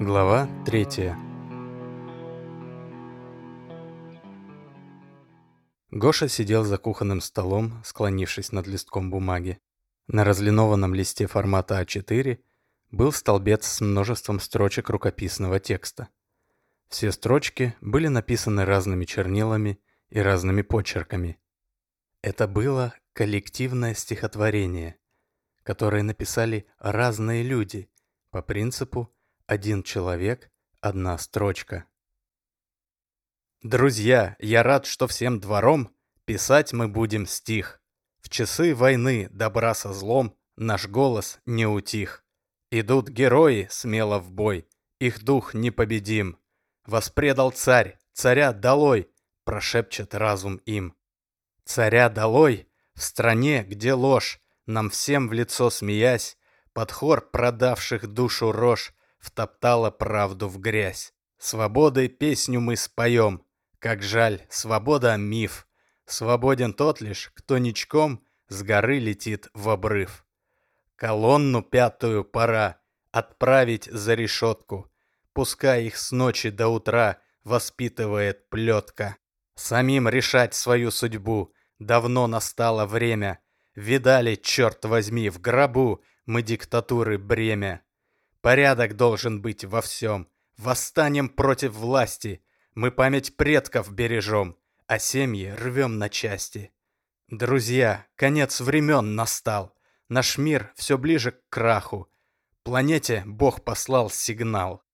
Глава 0.00 0.46
третья 0.66 1.18
Гоша 5.90 6.28
сидел 6.28 6.64
за 6.64 6.76
кухонным 6.76 7.22
столом, 7.22 7.82
склонившись 7.82 8.52
над 8.52 8.66
листком 8.66 9.10
бумаги. 9.10 9.58
На 10.06 10.24
разлинованном 10.24 10.94
листе 10.94 11.26
формата 11.26 11.80
А4 11.80 12.40
был 12.90 13.10
столбец 13.10 13.64
с 13.64 13.80
множеством 13.80 14.38
строчек 14.38 14.90
рукописного 14.90 15.60
текста. 15.60 16.08
Все 16.90 17.10
строчки 17.10 17.74
были 17.80 18.08
написаны 18.08 18.66
разными 18.66 19.06
чернилами 19.06 19.80
и 20.10 20.20
разными 20.20 20.60
почерками. 20.60 21.38
Это 22.20 22.46
было 22.46 22.92
коллективное 23.14 23.94
стихотворение, 23.94 24.98
которое 25.62 26.02
написали 26.02 26.66
разные 26.78 27.42
люди 27.42 27.88
по 28.30 28.42
принципу 28.42 29.10
«один 29.46 29.82
человек, 29.82 30.50
одна 30.80 31.16
строчка». 31.18 31.84
Друзья, 33.62 34.36
я 34.38 34.62
рад, 34.62 34.86
что 34.86 35.06
всем 35.06 35.40
двором 35.40 35.94
писать 36.24 36.72
мы 36.72 36.88
будем 36.88 37.26
стих. 37.26 37.80
В 38.20 38.28
часы 38.28 38.74
войны 38.74 39.28
добра 39.30 39.74
со 39.74 39.92
злом 39.92 40.36
наш 40.56 40.88
голос 40.88 41.38
не 41.46 41.66
утих. 41.66 42.24
Идут 42.70 43.08
герои 43.08 43.68
смело 43.70 44.18
в 44.18 44.32
бой, 44.32 44.68
их 44.98 45.22
дух 45.22 45.54
непобедим. 45.54 46.38
Воспредал 46.84 47.52
царь, 47.52 47.98
царя 48.12 48.52
долой, 48.52 49.08
прошепчет 49.44 50.14
разум 50.14 50.56
им. 50.66 50.96
Царя 51.64 52.08
долой, 52.08 52.68
в 52.94 53.02
стране, 53.02 53.62
где 53.62 53.92
ложь, 53.92 54.40
нам 54.66 54.90
всем 54.90 55.28
в 55.28 55.32
лицо 55.32 55.70
смеясь, 55.70 56.36
под 56.72 56.90
хор 56.90 57.30
продавших 57.30 58.08
душу 58.08 58.50
рожь 58.50 58.92
втоптала 59.26 59.90
правду 59.90 60.48
в 60.48 60.58
грязь. 60.58 61.12
Свободой 61.38 62.08
песню 62.08 62.60
мы 62.60 62.76
споем, 62.76 63.44
как 63.78 64.02
жаль, 64.02 64.40
свобода— 64.48 65.16
миф. 65.18 65.66
Свободен 66.06 66.72
тот 66.72 67.00
лишь, 67.00 67.32
кто 67.34 67.58
ничком 67.58 68.24
с 68.48 68.62
горы 68.62 69.00
летит 69.00 69.48
в 69.52 69.68
обрыв. 69.68 70.24
Колонну 70.94 71.62
пятую 71.62 72.24
пора 72.24 72.80
отправить 73.10 73.86
за 73.86 74.14
решетку. 74.14 74.90
Пускай 75.32 75.86
их 75.86 75.96
с 75.96 76.12
ночи 76.12 76.50
до 76.50 76.68
утра 76.68 77.18
воспитывает 77.44 78.48
плетка. 78.48 79.16
Самим 79.56 80.08
решать 80.08 80.54
свою 80.54 80.90
судьбу 80.90 81.52
давно 81.78 82.26
настало 82.28 82.86
время. 82.86 83.40
Видали, 83.74 84.36
черт 84.36 84.84
возьми, 84.84 85.28
в 85.28 85.40
гробу 85.40 86.02
мы 86.24 86.42
диктатуры 86.42 87.18
бремя. 87.18 87.82
Порядок 88.46 88.94
должен 88.94 89.42
быть 89.42 89.64
во 89.64 89.80
всем. 89.80 90.28
Восстанем 90.56 91.28
против 91.28 91.72
власти. 91.72 92.44
Мы 92.76 92.92
память 92.92 93.36
предков 93.36 93.92
бережем, 93.92 94.56
а 94.86 95.00
семьи 95.00 95.48
рвем 95.48 95.98
на 95.98 96.08
части. 96.08 96.70
Друзья, 97.26 98.06
конец 98.14 98.60
времен 98.60 99.16
настал. 99.16 99.74
Наш 100.08 100.38
мир 100.38 100.72
все 100.76 100.96
ближе 100.96 101.32
к 101.32 101.48
краху. 101.48 102.08
Планете 102.62 103.24
Бог 103.26 103.64
послал 103.64 104.10
сигнал. 104.10 104.84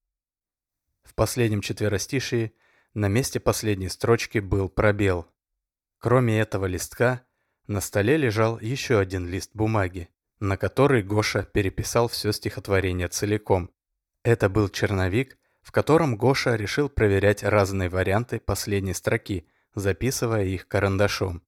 В 1.02 1.14
последнем 1.14 1.60
четверостишии 1.60 2.54
на 2.94 3.08
месте 3.08 3.38
последней 3.38 3.90
строчки 3.90 4.38
был 4.38 4.70
пробел. 4.70 5.26
Кроме 5.98 6.40
этого 6.40 6.64
листка, 6.64 7.26
на 7.66 7.82
столе 7.82 8.16
лежал 8.16 8.58
еще 8.60 8.98
один 8.98 9.28
лист 9.28 9.50
бумаги, 9.52 10.08
на 10.42 10.56
который 10.56 11.04
Гоша 11.04 11.44
переписал 11.44 12.08
все 12.08 12.32
стихотворение 12.32 13.06
целиком. 13.06 13.70
Это 14.24 14.48
был 14.48 14.68
черновик, 14.68 15.38
в 15.60 15.70
котором 15.70 16.16
Гоша 16.16 16.56
решил 16.56 16.88
проверять 16.88 17.44
разные 17.44 17.88
варианты 17.88 18.40
последней 18.40 18.92
строки, 18.92 19.46
записывая 19.76 20.46
их 20.46 20.66
карандашом. 20.66 21.44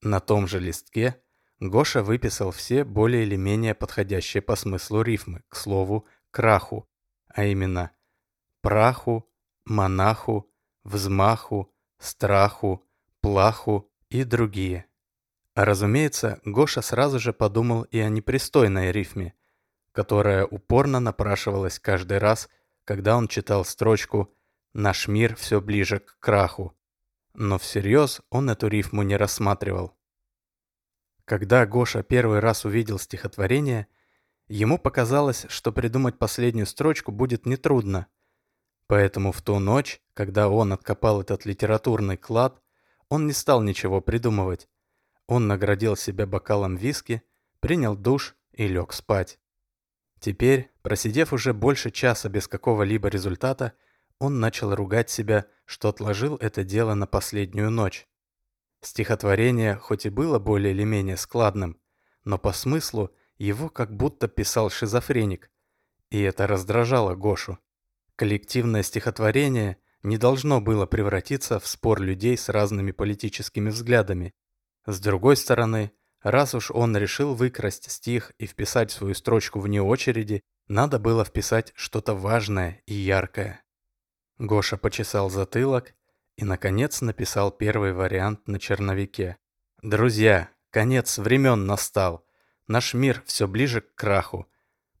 На 0.00 0.20
том 0.20 0.48
же 0.48 0.58
листке 0.58 1.20
Гоша 1.58 2.02
выписал 2.02 2.50
все 2.50 2.82
более 2.84 3.24
или 3.24 3.36
менее 3.36 3.74
подходящие 3.74 4.40
по 4.40 4.56
смыслу 4.56 5.02
рифмы, 5.02 5.42
к 5.50 5.56
слову, 5.56 6.06
краху, 6.30 6.88
а 7.28 7.44
именно 7.44 7.90
праху, 8.62 9.30
монаху, 9.66 10.50
взмаху, 10.82 11.70
страху, 11.98 12.88
плаху 13.20 13.92
и 14.08 14.24
другие. 14.24 14.86
А 15.60 15.66
разумеется, 15.66 16.40
Гоша 16.46 16.80
сразу 16.80 17.18
же 17.18 17.34
подумал 17.34 17.82
и 17.82 17.98
о 17.98 18.08
непристойной 18.08 18.92
рифме, 18.92 19.34
которая 19.92 20.46
упорно 20.46 21.00
напрашивалась 21.00 21.78
каждый 21.78 22.16
раз, 22.16 22.48
когда 22.84 23.14
он 23.14 23.28
читал 23.28 23.66
строчку 23.66 24.32
«Наш 24.72 25.06
мир 25.06 25.36
все 25.36 25.60
ближе 25.60 25.98
к 25.98 26.18
краху». 26.18 26.74
Но 27.34 27.58
всерьез 27.58 28.22
он 28.30 28.48
эту 28.48 28.68
рифму 28.68 29.02
не 29.02 29.18
рассматривал. 29.18 29.94
Когда 31.26 31.66
Гоша 31.66 32.02
первый 32.02 32.38
раз 32.38 32.64
увидел 32.64 32.98
стихотворение, 32.98 33.86
ему 34.48 34.78
показалось, 34.78 35.44
что 35.50 35.72
придумать 35.72 36.18
последнюю 36.18 36.64
строчку 36.64 37.12
будет 37.12 37.44
нетрудно– 37.44 38.06
Поэтому 38.86 39.30
в 39.30 39.42
ту 39.42 39.58
ночь, 39.58 40.00
когда 40.14 40.48
он 40.48 40.72
откопал 40.72 41.20
этот 41.20 41.44
литературный 41.44 42.16
клад, 42.16 42.62
он 43.10 43.26
не 43.26 43.34
стал 43.34 43.62
ничего 43.62 44.00
придумывать. 44.00 44.68
Он 45.30 45.46
наградил 45.46 45.94
себя 45.94 46.26
бокалом 46.26 46.74
виски, 46.74 47.22
принял 47.60 47.94
душ 47.94 48.34
и 48.52 48.66
лег 48.66 48.92
спать. 48.92 49.38
Теперь, 50.18 50.72
просидев 50.82 51.32
уже 51.32 51.54
больше 51.54 51.92
часа 51.92 52.28
без 52.28 52.48
какого-либо 52.48 53.06
результата, 53.06 53.74
он 54.18 54.40
начал 54.40 54.74
ругать 54.74 55.08
себя, 55.08 55.46
что 55.66 55.88
отложил 55.88 56.34
это 56.38 56.64
дело 56.64 56.94
на 56.94 57.06
последнюю 57.06 57.70
ночь. 57.70 58.08
Стихотворение 58.80 59.76
хоть 59.76 60.04
и 60.04 60.08
было 60.08 60.40
более 60.40 60.74
или 60.74 60.82
менее 60.82 61.16
складным, 61.16 61.80
но 62.24 62.36
по 62.36 62.52
смыслу 62.52 63.14
его 63.38 63.68
как 63.68 63.96
будто 63.96 64.26
писал 64.26 64.68
шизофреник, 64.68 65.48
и 66.10 66.20
это 66.22 66.48
раздражало 66.48 67.14
Гошу. 67.14 67.60
Коллективное 68.16 68.82
стихотворение 68.82 69.76
не 70.02 70.18
должно 70.18 70.60
было 70.60 70.86
превратиться 70.86 71.60
в 71.60 71.68
спор 71.68 72.00
людей 72.00 72.36
с 72.36 72.48
разными 72.48 72.90
политическими 72.90 73.70
взглядами. 73.70 74.34
С 74.90 74.98
другой 74.98 75.36
стороны, 75.36 75.92
раз 76.20 76.52
уж 76.52 76.72
он 76.72 76.96
решил 76.96 77.36
выкрасть 77.36 77.88
стих 77.88 78.32
и 78.38 78.46
вписать 78.46 78.90
свою 78.90 79.14
строчку 79.14 79.60
вне 79.60 79.80
очереди, 79.80 80.42
надо 80.66 80.98
было 80.98 81.24
вписать 81.24 81.72
что-то 81.76 82.14
важное 82.14 82.82
и 82.86 82.94
яркое. 82.94 83.62
Гоша 84.38 84.76
почесал 84.76 85.30
затылок 85.30 85.94
и, 86.36 86.44
наконец, 86.44 87.02
написал 87.02 87.52
первый 87.52 87.92
вариант 87.92 88.48
на 88.48 88.58
черновике. 88.58 89.36
«Друзья, 89.80 90.50
конец 90.70 91.18
времен 91.18 91.66
настал. 91.66 92.26
Наш 92.66 92.92
мир 92.92 93.22
все 93.26 93.46
ближе 93.46 93.82
к 93.82 93.94
краху. 93.94 94.48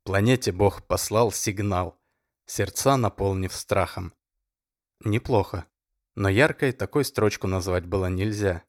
Планете 0.04 0.52
Бог 0.52 0.86
послал 0.86 1.32
сигнал 1.32 1.98
сердца 2.46 2.96
наполнив 2.96 3.52
страхом. 3.52 4.14
Неплохо, 5.04 5.66
но 6.14 6.28
яркой 6.28 6.70
такой 6.70 7.04
строчку 7.04 7.48
назвать 7.48 7.86
было 7.86 8.06
нельзя. 8.06 8.62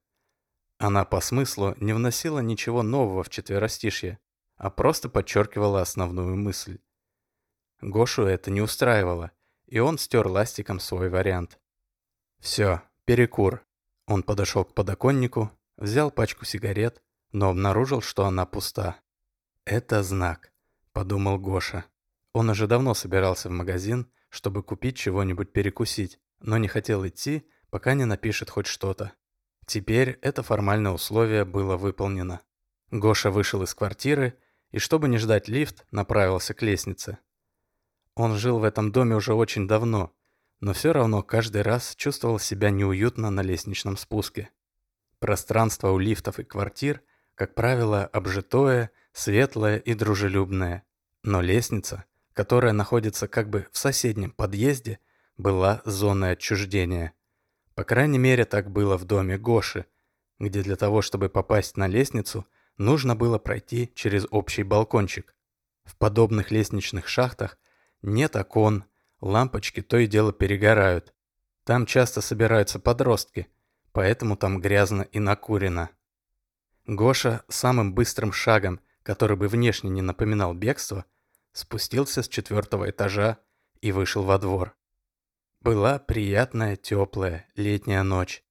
Она 0.82 1.06
по 1.06 1.22
смыслу 1.22 1.76
не 1.80 1.94
вносила 1.94 2.40
ничего 2.40 2.82
нового 2.82 3.22
в 3.22 3.30
четверостишье, 3.30 4.18
а 4.56 4.72
просто 4.72 5.10
подчеркивала 5.10 5.80
основную 5.80 6.36
мысль. 6.36 6.80
Гошу 7.82 8.24
это 8.24 8.50
не 8.50 8.62
устраивало, 8.62 9.30
и 9.68 9.78
он 9.78 10.00
стер 10.00 10.28
ластиком 10.28 10.80
свой 10.80 11.10
вариант. 11.10 11.60
Все, 12.40 12.82
перекур. 13.06 13.64
Он 14.08 14.24
подошел 14.24 14.66
к 14.66 14.74
подоконнику, 14.74 15.52
взял 15.78 16.10
пачку 16.10 16.46
сигарет, 16.46 17.04
но 17.32 17.50
обнаружил, 17.50 18.02
что 18.02 18.26
она 18.26 18.48
пуста. 18.48 19.00
«Это 19.66 20.02
знак»,— 20.02 20.52
подумал 20.94 21.38
Гоша. 21.38 21.86
Он 22.34 22.50
уже 22.50 22.66
давно 22.66 22.96
собирался 22.96 23.50
в 23.50 23.52
магазин, 23.52 24.12
чтобы 24.30 24.64
купить 24.64 24.98
чего-нибудь 24.98 25.54
перекусить, 25.54 26.20
но 26.40 26.58
не 26.58 26.68
хотел 26.68 27.08
идти, 27.08 27.48
пока 27.70 27.94
не 27.94 28.06
напишет 28.06 28.50
хоть 28.50 28.66
что-то. 28.66 29.14
Теперь 29.66 30.20
это 30.22 30.44
формальное 30.44 30.92
условие 30.92 31.46
было 31.46 31.78
выполнено. 31.78 32.42
Гоша 32.92 33.32
вышел 33.32 33.64
из 33.64 33.74
квартиры 33.74 34.38
и, 34.72 34.80
чтобы 34.80 35.08
не 35.08 35.18
ждать 35.18 35.48
лифт, 35.48 35.86
направился 35.92 36.54
к 36.54 36.62
лестнице. 36.62 37.18
Он 38.16 38.36
жил 38.36 38.60
в 38.60 38.64
этом 38.64 38.92
доме 38.92 39.16
уже 39.16 39.34
очень 39.34 39.68
давно, 39.68 40.14
но 40.60 40.74
все 40.74 40.92
равно 40.92 41.24
каждый 41.24 41.62
раз 41.62 41.96
чувствовал 41.96 42.40
себя 42.40 42.70
неуютно 42.70 43.30
на 43.30 43.42
лестничном 43.42 43.98
спуске. 43.98 44.50
Пространство 45.20 45.92
у 45.92 45.98
лифтов 45.98 46.40
и 46.40 46.44
квартир, 46.44 47.02
как 47.36 47.56
правило, 47.56 48.06
обжитое, 48.06 48.92
светлое 49.14 49.78
и 49.78 49.94
дружелюбное. 49.94 50.84
Но 51.24 51.42
лестница 51.42 52.06
которая 52.34 52.74
находится 52.74 53.28
как 53.28 53.50
бы 53.50 53.68
в 53.72 53.78
соседнем 53.78 54.32
подъезде, 54.32 55.00
была 55.38 55.82
зоной 55.86 56.34
отчуждения. 56.34 57.14
По 57.76 57.84
крайней 57.84 58.18
мере, 58.18 58.46
так 58.46 58.70
было 58.70 58.98
в 58.98 59.06
доме 59.06 59.38
Гоши, 59.38 59.86
где 60.40 60.62
для 60.62 60.76
того, 60.76 61.02
чтобы 61.02 61.30
попасть 61.30 61.78
на 61.78 61.88
лестницу, 61.88 62.46
нужно 62.78 63.16
было 63.16 63.38
пройти 63.38 63.92
через 63.96 64.26
общий 64.30 64.64
балкончик. 64.64 65.36
В 65.84 65.96
подобных 65.98 66.52
лестничных 66.52 67.08
шахтах 67.08 67.58
нет 68.02 68.36
окон, 68.36 68.86
лампочки 69.22 69.82
то 69.82 69.98
и 69.98 70.08
дело 70.08 70.34
перегорают. 70.34 71.14
Там 71.64 71.86
часто 71.86 72.22
собираются 72.22 72.80
подростки, 72.80 73.48
поэтому 73.92 74.36
там 74.36 74.60
грязно 74.60 75.04
и 75.04 75.20
накурено. 75.20 75.90
Гоша 76.88 77.44
самым 77.48 77.94
быстрым 77.94 78.34
шагом, 78.34 78.80
который 79.04 79.38
бы 79.38 79.48
внешне 79.48 79.90
не 79.90 80.02
напоминал 80.02 80.54
бегство, 80.54 81.06
спустился 81.54 82.24
с 82.24 82.28
четвертого 82.28 82.90
этажа 82.90 83.38
и 83.82 83.92
вышел 83.92 84.24
во 84.24 84.38
двор. 84.40 84.76
Была 85.62 86.00
приятная 86.00 86.76
теплая 86.76 87.46
летняя 87.56 88.02
ночь. 88.02 88.44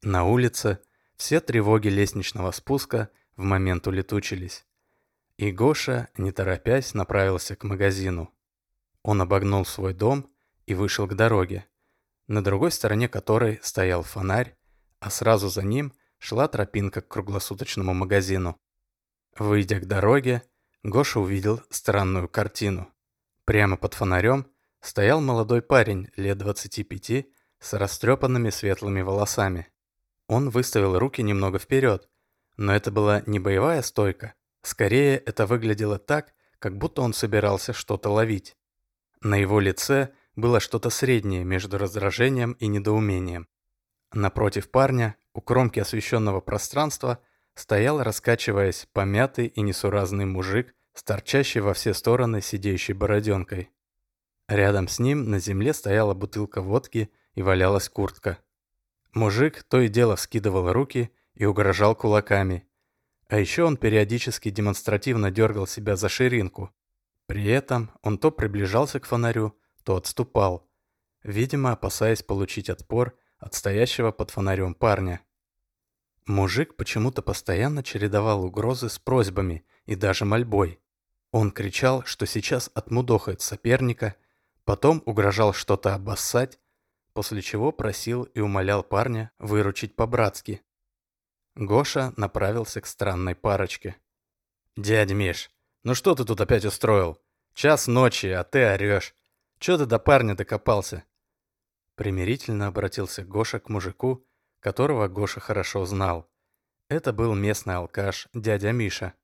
На 0.00 0.24
улице 0.24 0.78
все 1.14 1.40
тревоги 1.40 1.88
лестничного 1.88 2.50
спуска 2.50 3.10
в 3.36 3.42
момент 3.42 3.86
улетучились. 3.86 4.64
И 5.36 5.52
Гоша, 5.52 6.08
не 6.16 6.32
торопясь, 6.32 6.94
направился 6.94 7.56
к 7.56 7.64
магазину. 7.64 8.32
Он 9.02 9.20
обогнул 9.20 9.66
свой 9.66 9.92
дом 9.92 10.30
и 10.64 10.72
вышел 10.72 11.06
к 11.06 11.14
дороге, 11.14 11.66
на 12.26 12.42
другой 12.42 12.70
стороне 12.70 13.06
которой 13.10 13.60
стоял 13.62 14.02
фонарь, 14.02 14.56
а 14.98 15.10
сразу 15.10 15.50
за 15.50 15.62
ним 15.62 15.92
шла 16.16 16.48
тропинка 16.48 17.02
к 17.02 17.08
круглосуточному 17.08 17.92
магазину. 17.92 18.58
Выйдя 19.36 19.78
к 19.78 19.84
дороге, 19.86 20.42
Гоша 20.82 21.20
увидел 21.20 21.62
странную 21.68 22.30
картину. 22.30 22.90
Прямо 23.44 23.76
под 23.76 23.92
фонарем 23.92 24.46
стоял 24.86 25.20
молодой 25.20 25.62
парень 25.62 26.08
лет 26.16 26.38
25 26.38 27.26
с 27.58 27.72
растрепанными 27.72 28.50
светлыми 28.50 29.02
волосами. 29.02 29.66
Он 30.28 30.48
выставил 30.48 30.96
руки 30.96 31.22
немного 31.22 31.58
вперед, 31.58 32.08
но 32.56 32.74
это 32.74 32.92
была 32.92 33.22
не 33.26 33.40
боевая 33.40 33.82
стойка, 33.82 34.34
скорее 34.62 35.18
это 35.18 35.46
выглядело 35.46 35.98
так, 35.98 36.34
как 36.60 36.78
будто 36.78 37.02
он 37.02 37.14
собирался 37.14 37.72
что-то 37.72 38.10
ловить. 38.10 38.56
На 39.20 39.34
его 39.34 39.58
лице 39.58 40.12
было 40.36 40.60
что-то 40.60 40.90
среднее 40.90 41.42
между 41.42 41.78
раздражением 41.78 42.52
и 42.52 42.68
недоумением. 42.68 43.48
Напротив 44.12 44.70
парня, 44.70 45.16
у 45.34 45.40
кромки 45.40 45.80
освещенного 45.80 46.40
пространства, 46.40 47.18
стоял, 47.54 48.02
раскачиваясь, 48.04 48.86
помятый 48.92 49.48
и 49.48 49.62
несуразный 49.62 50.26
мужик 50.26 50.76
с 50.94 51.02
торчащей 51.02 51.60
во 51.60 51.74
все 51.74 51.92
стороны 51.92 52.40
сидеющей 52.40 52.94
бороденкой. 52.94 53.70
Рядом 54.48 54.86
с 54.88 54.98
ним 54.98 55.30
на 55.30 55.38
земле 55.38 55.74
стояла 55.74 56.14
бутылка 56.14 56.62
водки 56.62 57.10
и 57.34 57.42
валялась 57.42 57.88
куртка. 57.88 58.38
Мужик 59.12 59.64
то 59.64 59.80
и 59.80 59.88
дело 59.88 60.16
вскидывал 60.16 60.72
руки 60.72 61.10
и 61.34 61.44
угрожал 61.44 61.96
кулаками. 61.96 62.66
А 63.28 63.38
еще 63.38 63.64
он 63.64 63.76
периодически 63.76 64.50
демонстративно 64.50 65.30
дергал 65.30 65.66
себя 65.66 65.96
за 65.96 66.08
ширинку. 66.08 66.70
При 67.26 67.46
этом 67.46 67.90
он 68.02 68.18
то 68.18 68.30
приближался 68.30 69.00
к 69.00 69.06
фонарю, 69.06 69.58
то 69.82 69.96
отступал, 69.96 70.68
видимо, 71.24 71.72
опасаясь 71.72 72.22
получить 72.22 72.70
отпор 72.70 73.18
от 73.38 73.54
стоящего 73.54 74.12
под 74.12 74.30
фонарем 74.30 74.74
парня. 74.74 75.20
Мужик 76.24 76.76
почему-то 76.76 77.22
постоянно 77.22 77.82
чередовал 77.82 78.44
угрозы 78.44 78.88
с 78.88 78.98
просьбами 78.98 79.64
и 79.86 79.94
даже 79.96 80.24
мольбой. 80.24 80.80
Он 81.32 81.50
кричал, 81.50 82.04
что 82.04 82.26
сейчас 82.26 82.70
отмудохает 82.74 83.40
соперника 83.40 84.14
Потом 84.66 85.00
угрожал 85.06 85.52
что-то 85.54 85.94
обоссать, 85.94 86.58
после 87.12 87.40
чего 87.40 87.70
просил 87.70 88.24
и 88.24 88.40
умолял 88.40 88.82
парня 88.82 89.30
выручить 89.38 89.94
по-братски. 89.94 90.60
Гоша 91.54 92.12
направился 92.16 92.80
к 92.80 92.86
странной 92.86 93.36
парочке. 93.36 93.96
«Дядь 94.76 95.12
Миш, 95.12 95.50
ну 95.84 95.94
что 95.94 96.16
ты 96.16 96.24
тут 96.24 96.40
опять 96.40 96.64
устроил? 96.64 97.16
Час 97.54 97.86
ночи, 97.86 98.26
а 98.26 98.42
ты 98.42 98.66
орешь. 98.66 99.14
Чё 99.60 99.78
ты 99.78 99.86
до 99.86 100.00
парня 100.00 100.34
докопался?» 100.34 101.04
Примирительно 101.94 102.66
обратился 102.66 103.24
Гоша 103.24 103.60
к 103.60 103.68
мужику, 103.68 104.26
которого 104.58 105.06
Гоша 105.06 105.38
хорошо 105.38 105.86
знал. 105.86 106.28
Это 106.88 107.12
был 107.12 107.34
местный 107.36 107.76
алкаш, 107.76 108.26
дядя 108.34 108.72
Миша. 108.72 109.14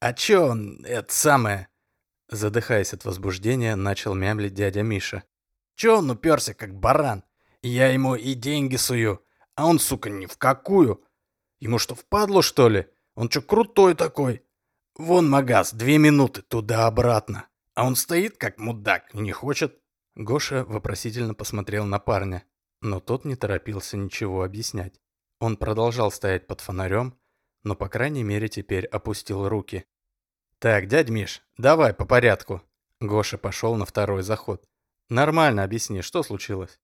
«А 0.00 0.14
чё 0.14 0.46
он, 0.46 0.82
это 0.86 1.12
самое, 1.14 1.68
Задыхаясь 2.30 2.94
от 2.94 3.04
возбуждения, 3.04 3.74
начал 3.74 4.14
мямлить 4.14 4.54
дядя 4.54 4.82
Миша. 4.82 5.24
«Чё 5.74 5.98
он 5.98 6.10
уперся, 6.10 6.54
как 6.54 6.72
баран? 6.74 7.24
Я 7.62 7.88
ему 7.88 8.14
и 8.14 8.34
деньги 8.34 8.76
сую, 8.76 9.24
а 9.56 9.66
он, 9.66 9.80
сука, 9.80 10.10
ни 10.10 10.26
в 10.26 10.38
какую. 10.38 11.02
Ему 11.58 11.78
что, 11.78 11.96
впадло, 11.96 12.42
что 12.42 12.68
ли? 12.68 12.86
Он 13.16 13.28
чё, 13.28 13.42
крутой 13.42 13.94
такой? 13.94 14.44
Вон 14.96 15.28
магаз, 15.28 15.74
две 15.74 15.98
минуты, 15.98 16.42
туда-обратно. 16.42 17.46
А 17.74 17.84
он 17.84 17.96
стоит, 17.96 18.36
как 18.36 18.58
мудак, 18.58 19.12
и 19.12 19.18
не 19.18 19.32
хочет». 19.32 19.80
Гоша 20.14 20.64
вопросительно 20.64 21.34
посмотрел 21.34 21.84
на 21.84 21.98
парня, 21.98 22.44
но 22.80 23.00
тот 23.00 23.24
не 23.24 23.34
торопился 23.34 23.96
ничего 23.96 24.44
объяснять. 24.44 25.00
Он 25.40 25.56
продолжал 25.56 26.12
стоять 26.12 26.46
под 26.46 26.60
фонарем, 26.60 27.18
но, 27.64 27.74
по 27.74 27.88
крайней 27.88 28.22
мере, 28.22 28.48
теперь 28.48 28.86
опустил 28.86 29.48
руки. 29.48 29.84
«Так, 30.60 30.88
дядь 30.88 31.08
Миш, 31.08 31.42
давай 31.56 31.94
по 31.94 32.04
порядку». 32.04 32.60
Гоша 33.00 33.38
пошел 33.38 33.76
на 33.76 33.86
второй 33.86 34.22
заход. 34.22 34.68
«Нормально 35.08 35.64
объясни, 35.64 36.02
что 36.02 36.22
случилось?» 36.22 36.78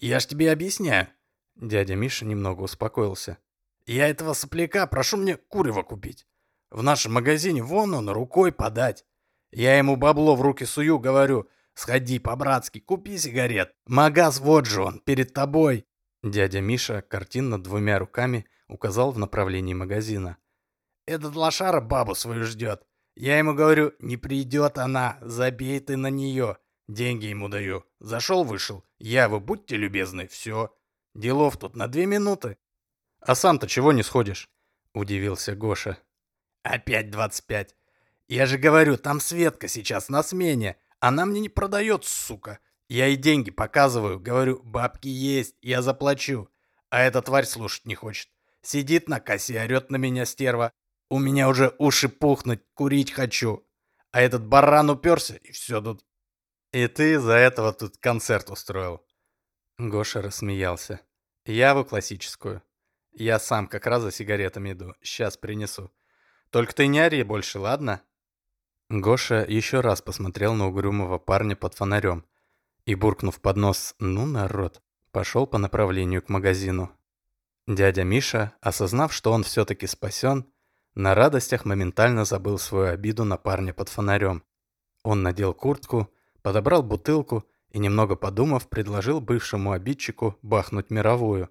«Я 0.00 0.18
ж 0.18 0.26
тебе 0.26 0.50
объясняю». 0.50 1.06
Дядя 1.54 1.94
Миша 1.94 2.24
немного 2.24 2.62
успокоился. 2.62 3.38
«Я 3.86 4.08
этого 4.08 4.32
сопляка 4.32 4.88
прошу 4.88 5.16
мне 5.16 5.36
курева 5.36 5.84
купить. 5.84 6.26
В 6.70 6.82
нашем 6.82 7.12
магазине 7.12 7.62
вон 7.62 7.94
он, 7.94 8.10
рукой 8.10 8.50
подать. 8.50 9.04
Я 9.52 9.78
ему 9.78 9.94
бабло 9.94 10.34
в 10.34 10.42
руки 10.42 10.64
сую, 10.64 10.98
говорю, 10.98 11.48
сходи 11.74 12.18
по-братски, 12.18 12.80
купи 12.80 13.16
сигарет. 13.16 13.76
Магаз 13.86 14.40
вот 14.40 14.66
же 14.66 14.82
он, 14.82 14.98
перед 14.98 15.32
тобой». 15.32 15.86
Дядя 16.24 16.60
Миша 16.60 17.00
картинно 17.00 17.62
двумя 17.62 18.00
руками 18.00 18.44
указал 18.66 19.12
в 19.12 19.18
направлении 19.20 19.72
магазина. 19.72 20.36
Этот 21.06 21.34
лошара 21.34 21.80
бабу 21.80 22.14
свою 22.14 22.44
ждет. 22.44 22.82
Я 23.14 23.38
ему 23.38 23.54
говорю, 23.54 23.92
не 23.98 24.16
придет 24.16 24.78
она, 24.78 25.18
забей 25.20 25.80
ты 25.80 25.96
на 25.96 26.08
нее. 26.08 26.58
Деньги 26.88 27.26
ему 27.26 27.48
даю. 27.48 27.84
Зашел, 28.00 28.44
вышел. 28.44 28.84
Я 28.98 29.28
вы 29.28 29.40
будьте 29.40 29.76
любезны, 29.76 30.26
все. 30.26 30.74
Делов 31.14 31.56
тут 31.56 31.76
на 31.76 31.88
две 31.88 32.06
минуты. 32.06 32.56
А 33.20 33.34
сам-то 33.34 33.66
чего 33.66 33.92
не 33.92 34.02
сходишь? 34.02 34.48
Удивился 34.94 35.54
Гоша. 35.54 35.98
Опять 36.62 37.10
двадцать 37.10 37.46
пять. 37.46 37.76
Я 38.28 38.46
же 38.46 38.56
говорю, 38.56 38.96
там 38.96 39.20
Светка 39.20 39.68
сейчас 39.68 40.08
на 40.08 40.22
смене. 40.22 40.76
Она 41.00 41.26
мне 41.26 41.40
не 41.40 41.48
продает, 41.48 42.04
сука. 42.04 42.60
Я 42.88 43.06
ей 43.06 43.16
деньги 43.16 43.50
показываю, 43.50 44.20
говорю, 44.20 44.60
бабки 44.62 45.08
есть, 45.08 45.56
я 45.62 45.82
заплачу. 45.82 46.48
А 46.90 47.00
эта 47.02 47.22
тварь 47.22 47.46
слушать 47.46 47.86
не 47.86 47.94
хочет. 47.94 48.28
Сидит 48.62 49.08
на 49.08 49.18
кассе, 49.18 49.60
орет 49.60 49.90
на 49.90 49.96
меня 49.96 50.24
стерва. 50.24 50.72
У 51.12 51.18
меня 51.18 51.50
уже 51.50 51.74
уши 51.76 52.08
пухнуть, 52.08 52.62
курить 52.72 53.12
хочу. 53.12 53.68
А 54.12 54.22
этот 54.22 54.46
баран 54.46 54.88
уперся, 54.88 55.36
и 55.36 55.52
все 55.52 55.82
тут. 55.82 56.06
И 56.72 56.86
ты 56.86 57.12
из-за 57.16 57.34
этого 57.34 57.74
тут 57.74 57.98
концерт 57.98 58.48
устроил. 58.48 59.04
Гоша 59.76 60.22
рассмеялся. 60.22 61.00
Яву 61.44 61.84
классическую. 61.84 62.62
Я 63.12 63.38
сам 63.38 63.66
как 63.66 63.86
раз 63.86 64.04
за 64.04 64.10
сигаретами 64.10 64.72
иду. 64.72 64.94
Сейчас 65.02 65.36
принесу. 65.36 65.92
Только 66.48 66.74
ты 66.74 66.86
не 66.86 67.00
ори 67.00 67.22
больше, 67.24 67.58
ладно? 67.58 68.00
Гоша 68.88 69.44
еще 69.46 69.80
раз 69.80 70.00
посмотрел 70.00 70.54
на 70.54 70.68
угрюмого 70.68 71.18
парня 71.18 71.56
под 71.56 71.74
фонарем 71.74 72.24
и, 72.86 72.94
буркнув 72.94 73.38
под 73.38 73.58
нос 73.58 73.94
«ну, 73.98 74.24
народ», 74.24 74.80
пошел 75.10 75.46
по 75.46 75.58
направлению 75.58 76.22
к 76.22 76.30
магазину. 76.30 76.90
Дядя 77.66 78.02
Миша, 78.02 78.54
осознав, 78.62 79.12
что 79.12 79.30
он 79.32 79.42
все-таки 79.42 79.86
спасен, 79.86 80.46
на 80.94 81.14
радостях 81.14 81.64
моментально 81.64 82.24
забыл 82.24 82.58
свою 82.58 82.92
обиду 82.92 83.24
на 83.24 83.36
парня 83.36 83.72
под 83.72 83.88
фонарем. 83.88 84.42
Он 85.02 85.22
надел 85.22 85.54
куртку, 85.54 86.12
подобрал 86.42 86.82
бутылку 86.82 87.44
и, 87.70 87.78
немного 87.78 88.14
подумав, 88.14 88.68
предложил 88.68 89.20
бывшему 89.20 89.72
обидчику 89.72 90.38
бахнуть 90.42 90.90
мировую. 90.90 91.48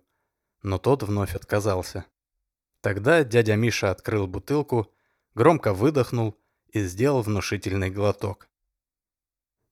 Но 0.62 0.78
тот 0.78 1.04
вновь 1.04 1.36
отказался. 1.36 2.06
Тогда 2.82 3.24
дядя 3.24 3.56
Миша 3.56 3.90
открыл 3.90 4.28
бутылку, 4.28 4.92
громко 5.34 5.74
выдохнул 5.74 6.38
и 6.68 6.84
сделал 6.84 7.22
внушительный 7.22 7.90
глоток. 7.90 8.48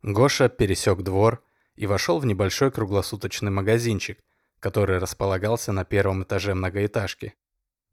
Гоша 0.02 0.50
пересек 0.50 1.02
двор 1.02 1.44
и 1.76 1.86
вошел 1.86 2.20
в 2.20 2.26
небольшой 2.26 2.72
круглосуточный 2.72 3.52
магазинчик, 3.52 4.20
который 4.60 4.98
располагался 4.98 5.72
на 5.72 5.86
первом 5.86 6.24
этаже 6.24 6.54
многоэтажки. 6.54 7.36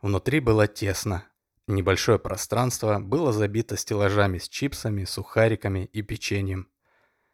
Внутри 0.01 0.41
было 0.41 0.67
тесно, 0.67 1.25
Небольшое 1.67 2.19
пространство 2.19 3.01
было 3.01 3.33
забито 3.33 3.77
стеллажами 3.77 4.39
с 4.39 4.49
чипсами, 4.49 5.05
сухариками 5.05 5.85
и 5.93 6.03
печеньем. 6.03 6.71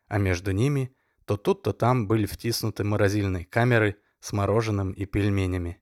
А 0.09 0.19
между 0.19 0.53
ними 0.53 0.95
то 1.25 1.37
тут, 1.37 1.63
то 1.63 1.73
там 1.73 2.09
были 2.09 2.27
втиснуты 2.27 2.85
морозильные 2.85 3.45
камеры 3.45 3.97
с 4.21 4.33
мороженым 4.33 4.93
и 4.93 5.05
пельменями. 5.05 5.81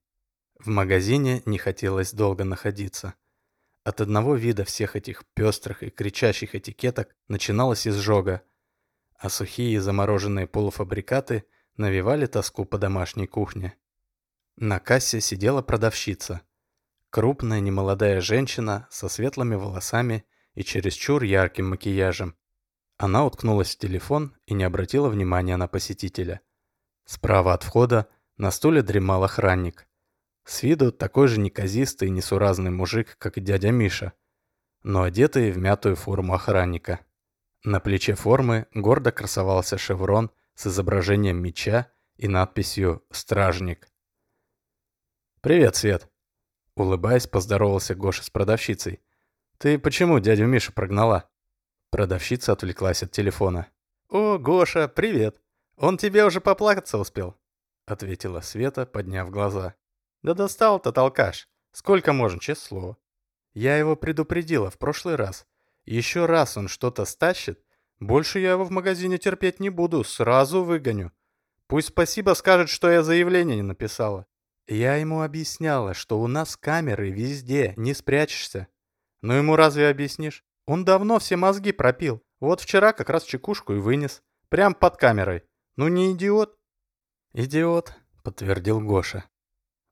В 0.58 0.68
магазине 0.68 1.42
не 1.46 1.58
хотелось 1.58 2.12
долго 2.12 2.44
находиться. 2.44 3.14
От 3.84 4.00
одного 4.00 4.34
вида 4.34 4.64
всех 4.64 4.96
этих 4.96 5.24
пестрых 5.34 5.82
и 5.82 5.90
кричащих 5.90 6.54
этикеток 6.54 7.16
начиналась 7.28 7.86
изжога. 7.86 8.42
а 9.22 9.28
сухие 9.28 9.80
замороженные 9.82 10.46
полуфабрикаты 10.46 11.44
навевали 11.76 12.24
тоску 12.24 12.64
по 12.64 12.78
домашней 12.78 13.26
кухне. 13.26 13.76
На 14.56 14.78
кассе 14.78 15.20
сидела 15.20 15.60
продавщица. 15.60 16.40
Крупная 17.10 17.58
немолодая 17.58 18.20
женщина 18.20 18.86
со 18.88 19.08
светлыми 19.08 19.56
волосами 19.56 20.24
и 20.54 20.62
чересчур 20.62 21.24
ярким 21.24 21.70
макияжем. 21.70 22.36
Она 22.98 23.24
уткнулась 23.24 23.74
в 23.74 23.78
телефон 23.78 24.36
и 24.46 24.54
не 24.54 24.62
обратила 24.62 25.08
внимания 25.08 25.56
на 25.56 25.66
посетителя. 25.66 26.40
Справа 27.04 27.54
от 27.54 27.64
входа 27.64 28.08
на 28.36 28.52
стуле 28.52 28.82
дремал 28.82 29.24
охранник. 29.24 29.88
С 30.44 30.62
виду 30.62 30.92
такой 30.92 31.26
же 31.26 31.40
неказистый 31.40 32.08
и 32.08 32.12
несуразный 32.12 32.70
мужик, 32.70 33.16
как 33.18 33.38
и 33.38 33.40
дядя 33.40 33.72
Миша, 33.72 34.12
но 34.84 35.02
одетый 35.02 35.50
в 35.50 35.58
мятую 35.58 35.96
форму 35.96 36.34
охранника. 36.34 37.00
На 37.64 37.80
плече 37.80 38.14
формы 38.14 38.66
гордо 38.72 39.10
красовался 39.10 39.78
шеврон 39.78 40.30
с 40.54 40.68
изображением 40.68 41.42
меча 41.42 41.90
и 42.16 42.28
надписью 42.28 43.04
«Стражник». 43.10 43.88
«Привет, 45.40 45.74
Свет!» 45.74 46.09
Улыбаясь, 46.76 47.26
поздоровался 47.26 47.94
Гоша 47.94 48.22
с 48.22 48.30
продавщицей. 48.30 49.00
«Ты 49.58 49.78
почему 49.78 50.20
дядю 50.20 50.46
Мишу 50.46 50.72
прогнала?» 50.72 51.28
Продавщица 51.90 52.52
отвлеклась 52.52 53.02
от 53.02 53.10
телефона. 53.10 53.66
«О, 54.08 54.38
Гоша, 54.38 54.88
привет! 54.88 55.40
Он 55.76 55.98
тебе 55.98 56.24
уже 56.24 56.40
поплакаться 56.40 56.98
успел?» 56.98 57.36
Ответила 57.86 58.40
Света, 58.40 58.86
подняв 58.86 59.30
глаза. 59.30 59.74
«Да 60.22 60.34
достал 60.34 60.80
тот 60.80 60.96
алкаш. 60.96 61.48
Сколько 61.72 62.12
можно, 62.12 62.40
честное 62.40 62.68
слово?» 62.68 62.96
«Я 63.52 63.76
его 63.76 63.96
предупредила 63.96 64.70
в 64.70 64.78
прошлый 64.78 65.16
раз. 65.16 65.46
Еще 65.84 66.26
раз 66.26 66.56
он 66.56 66.68
что-то 66.68 67.04
стащит, 67.04 67.62
больше 68.00 68.38
я 68.38 68.52
его 68.52 68.64
в 68.64 68.70
магазине 68.70 69.18
терпеть 69.18 69.60
не 69.60 69.68
буду, 69.68 70.02
сразу 70.04 70.64
выгоню. 70.64 71.12
Пусть 71.66 71.88
спасибо 71.88 72.32
скажет, 72.32 72.70
что 72.70 72.90
я 72.90 73.02
заявление 73.02 73.56
не 73.56 73.62
написала. 73.62 74.26
Я 74.70 74.94
ему 74.94 75.22
объясняла, 75.22 75.94
что 75.94 76.20
у 76.20 76.28
нас 76.28 76.56
камеры 76.56 77.10
везде, 77.10 77.74
не 77.76 77.92
спрячешься. 77.92 78.68
Но 79.20 79.34
ему 79.34 79.56
разве 79.56 79.88
объяснишь? 79.88 80.44
Он 80.64 80.84
давно 80.84 81.18
все 81.18 81.34
мозги 81.34 81.72
пропил. 81.72 82.22
Вот 82.38 82.60
вчера 82.60 82.92
как 82.92 83.10
раз 83.10 83.24
чекушку 83.24 83.72
и 83.72 83.80
вынес. 83.80 84.22
Прям 84.48 84.74
под 84.74 84.96
камерой. 84.96 85.42
Ну 85.74 85.88
не 85.88 86.12
идиот? 86.12 86.56
Идиот, 87.32 87.94
подтвердил 88.22 88.80
Гоша. 88.80 89.24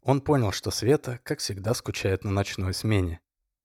Он 0.02 0.20
понял, 0.20 0.52
что 0.52 0.70
Света, 0.70 1.18
как 1.25 1.40
всегда, 1.40 1.75
скучает 1.75 2.23
на 2.23 2.30
ночной 2.30 2.73
смене. 2.73 3.20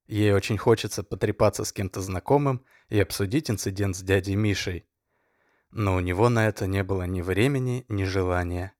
Ей 0.07 0.33
очень 0.33 0.57
хочется 0.57 1.03
потрепаться 1.03 1.63
с 1.63 1.71
кем-то 1.71 2.01
знакомым 2.01 2.65
и 2.89 2.99
обсудить 2.99 3.51
инцидент 3.51 3.95
с 3.95 4.01
дядей 4.01 4.35
Мишей. 4.35 4.87
Но 5.69 5.95
у 5.95 5.99
него 5.99 6.29
на 6.29 6.47
это 6.47 6.65
не 6.65 6.83
было 6.83 7.03
ни 7.03 7.21
времени, 7.21 7.85
ни 7.87 8.03
желания. 8.03 8.73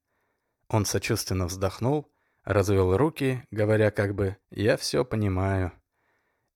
Он 0.66 0.84
сочувственно 0.84 1.46
вздохнул, 1.46 2.10
развел 2.44 2.96
руки, 2.96 3.44
говоря 3.50 3.90
как 3.90 4.14
бы 4.14 4.36
«я 4.50 4.76
все 4.76 5.04
понимаю», 5.04 5.72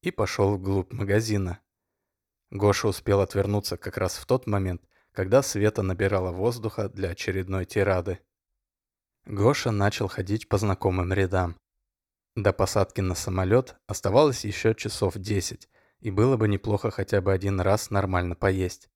и 0.02 0.11
пошел 0.11 0.54
вглубь 0.54 0.92
магазина. 0.92 1.61
Гоша 2.50 2.88
успел 2.88 3.21
отвернуться 3.21 3.76
как 3.76 3.97
раз 3.97 4.16
в 4.16 4.26
тот 4.26 4.47
момент, 4.47 4.83
когда 5.12 5.42
Света 5.42 5.83
набирала 5.83 6.30
воздуха 6.30 6.88
для 6.88 7.11
очередной 7.11 7.64
тирады. 7.64 8.21
Гоша 9.26 9.71
начал 9.71 10.09
ходить 10.09 10.49
по 10.49 10.57
знакомым 10.57 11.12
рядам. 11.12 11.57
До 12.35 12.52
посадки 12.52 13.00
на 13.00 13.14
самолет 13.14 13.76
оставалось 13.87 14.45
еще 14.45 14.75
часов 14.75 15.18
10, 15.18 15.68
и 16.00 16.11
было 16.11 16.37
бы 16.37 16.49
неплохо 16.49 16.90
хотя 16.90 17.21
бы 17.21 17.33
один 17.33 17.61
раз 17.61 17.90
нормально 17.90 18.37
поесть. 18.37 18.88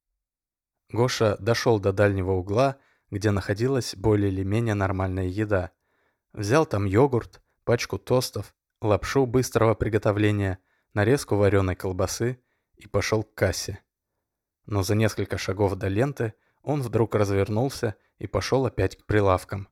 Гоша 0.91 1.37
дошел 1.39 1.81
до 1.81 1.93
дальнего 1.93 2.33
угла, 2.33 2.79
где 3.11 3.31
находилась 3.31 3.95
более 3.97 4.31
или 4.31 4.45
менее 4.45 4.75
нормальная 4.75 5.27
еда. 5.27 5.73
Взял 6.33 6.67
там 6.67 6.85
йогурт, 6.85 7.43
пачку 7.65 7.99
тостов, 7.99 8.55
лапшу 8.81 9.27
быстрого 9.27 9.75
приготовления, 9.75 10.59
нарезку 10.95 11.37
вареной 11.37 11.77
колбасы 11.77 12.43
и 12.77 12.87
пошел 12.87 13.23
к 13.23 13.35
кассе. 13.35 13.81
Но 14.67 14.83
за 14.83 14.95
несколько 14.95 15.39
шагов 15.39 15.75
до 15.75 15.89
ленты 15.89 16.35
он 16.63 16.83
вдруг 16.83 17.15
развернулся 17.15 17.97
и 18.19 18.27
пошел 18.27 18.67
опять 18.67 18.97
к 18.97 19.07
прилавкам. 19.07 19.69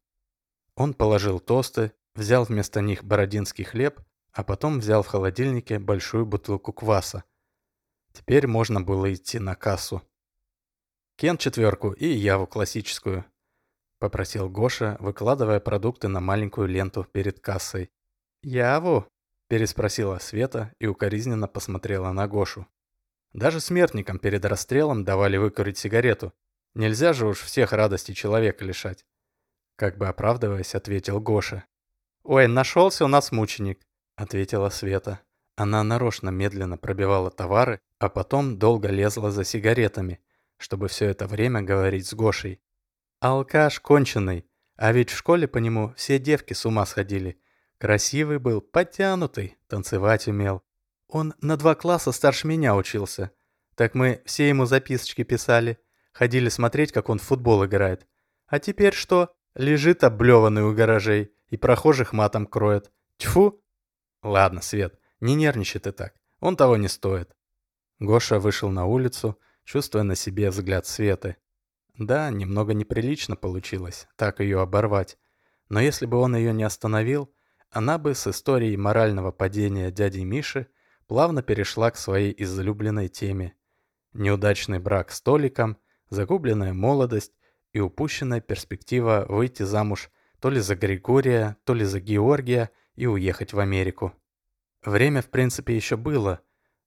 Он 0.75 0.95
положил 0.95 1.40
тосты, 1.40 1.93
Взял 2.14 2.45
вместо 2.45 2.81
них 2.81 3.05
бородинский 3.05 3.64
хлеб, 3.64 4.00
а 4.33 4.43
потом 4.43 4.81
взял 4.81 5.02
в 5.02 5.07
холодильнике 5.07 5.79
большую 5.79 6.26
бутылку 6.26 6.73
кваса. 6.73 7.25
Теперь 8.12 8.47
можно 8.47 8.81
было 8.81 9.12
идти 9.12 9.38
на 9.38 9.55
кассу. 9.55 10.02
«Кен 11.17 11.38
четверку 11.38 11.93
и 11.93 12.07
Яву 12.07 12.47
классическую»,— 12.47 13.25
попросил 14.00 14.49
Гоша, 14.49 14.97
выкладывая 14.99 15.61
продукты 15.61 16.09
на 16.09 16.21
маленькую 16.21 16.66
ленту 16.66 17.04
перед 17.04 17.38
кассой. 17.38 17.90
«Яву?»— 18.42 19.07
переспросила 19.49 20.19
Света 20.19 20.73
и 20.80 20.87
укоризненно 20.87 21.47
посмотрела 21.47 22.11
на 22.11 22.26
Гошу. 22.26 22.66
Даже 23.33 23.61
смертникам 23.61 24.19
перед 24.19 24.45
расстрелом 24.45 25.04
давали 25.04 25.37
выкурить 25.37 25.78
сигарету. 25.78 26.33
Нельзя 26.75 27.12
же 27.12 27.26
уж 27.26 27.40
всех 27.40 27.73
радостей 27.73 28.14
человека 28.14 28.64
лишать. 28.64 29.04
Как 29.76 29.99
бы 29.99 30.09
оправдываясь, 30.09 30.75
ответил 30.75 31.21
Гоша. 31.21 31.64
«Ой, 32.25 32.49
нашелся 32.49 33.04
у 33.04 33.09
нас 33.09 33.30
мученик»,— 33.33 33.87
ответила 34.16 34.71
Света. 34.71 35.21
Она 35.57 35.85
нарочно 35.85 36.30
медленно 36.30 36.78
пробивала 36.78 37.30
товары, 37.30 37.80
а 37.99 38.09
потом 38.09 38.59
долго 38.59 38.88
лезла 38.88 39.30
за 39.30 39.45
сигаретами, 39.45 40.21
чтобы 40.57 40.88
все 40.88 41.07
это 41.07 41.26
время 41.26 41.61
говорить 41.61 42.07
с 42.07 42.14
Гошей. 42.14 42.61
«Алкаш 43.21 43.81
конченый, 43.81 44.47
а 44.77 44.93
ведь 44.93 45.11
в 45.11 45.17
школе 45.17 45.47
по 45.47 45.59
нему 45.59 45.93
все 45.97 46.19
девки 46.19 46.55
с 46.55 46.65
ума 46.65 46.87
сходили. 46.87 47.39
Красивый 47.77 48.39
был, 48.39 48.62
подтянутый, 48.62 49.59
танцевать 49.69 50.27
умел. 50.27 50.62
Он 51.07 51.35
на 51.41 51.57
два 51.57 51.75
класса 51.75 52.12
старше 52.12 52.47
меня 52.47 52.75
учился. 52.75 53.31
Так 53.75 53.95
мы 53.95 54.23
все 54.25 54.49
ему 54.49 54.65
записочки 54.65 55.23
писали, 55.23 55.79
ходили 56.12 56.49
смотреть, 56.49 56.93
как 56.93 57.09
он 57.09 57.19
в 57.19 57.23
футбол 57.23 57.65
играет. 57.67 58.07
А 58.47 58.59
теперь 58.59 58.95
что? 58.95 59.35
Лежит 59.55 60.05
облеванный 60.05 60.62
у 60.62 60.75
гаражей 60.75 61.33
и 61.49 61.57
прохожих 61.57 62.12
матом 62.12 62.47
кроет. 62.47 62.91
Тьфу! 63.17 63.62
Ладно, 64.23 64.61
Свет, 64.61 64.99
не 65.21 65.35
нервничай 65.35 65.81
ты 65.81 65.93
так. 65.93 66.15
Он 66.41 66.57
того 66.57 66.77
не 66.77 66.89
стоит. 66.89 67.37
Гоша 67.99 68.39
вышел 68.39 68.71
на 68.71 68.87
улицу, 68.87 69.39
чувствуя 69.65 70.05
на 70.05 70.15
себе 70.15 70.50
взгляд 70.50 70.87
Светы. 70.87 71.37
Да, 71.99 72.30
немного 72.30 72.75
неприлично 72.75 73.37
получилось, 73.37 74.09
так 74.16 74.40
ее 74.40 74.61
оборвать. 74.61 75.18
Но 75.68 75.80
если 75.80 76.06
бы 76.06 76.16
он 76.16 76.37
ее 76.37 76.52
не 76.52 76.64
остановил, 76.64 77.32
она 77.70 77.99
бы 77.99 78.14
с 78.14 78.26
историей 78.26 78.76
морального 78.76 79.30
падения 79.30 79.90
дяди 79.90 80.20
Миши 80.20 80.66
плавно 81.06 81.42
перешла 81.42 81.90
к 81.90 81.97
своей 81.97 82.35
излюбленной 82.37 83.09
теме. 83.09 83.54
Неудачный 84.12 84.80
брак 84.80 85.12
с 85.12 85.23
Толиком, 85.23 85.76
загубленная 86.09 86.73
молодость 86.73 87.32
и 87.73 87.80
упущенная 87.80 88.40
перспектива 88.40 89.26
выйти 89.28 89.62
замуж 89.62 90.11
то 90.40 90.50
ли 90.50 90.59
за 90.59 90.75
Григория, 90.75 91.56
то 91.64 91.75
ли 91.75 91.85
за 91.85 92.00
Георгия 92.00 92.70
и 92.97 93.06
уехать 93.06 93.52
в 93.52 93.61
Америку. 93.61 94.12
Время, 94.82 95.23
в 95.23 95.28
принципе, 95.28 95.76
еще 95.76 95.97
было, 95.97 96.40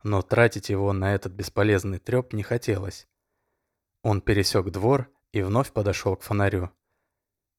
но 0.04 0.22
тратить 0.22 0.70
его 0.70 0.92
на 0.92 1.14
этот 1.14 1.34
бесполезный 1.34 2.00
треп 2.00 2.34
не 2.34 2.44
хотелось. 2.44 3.08
Он 4.04 4.22
пересек 4.22 4.70
двор 4.70 5.10
и 5.32 5.42
вновь 5.42 5.72
подошел 5.72 6.16
к 6.16 6.22
фонарю. 6.22 6.70